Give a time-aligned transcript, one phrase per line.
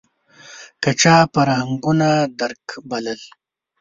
[0.81, 3.19] که چا فرهنګونو درک بلل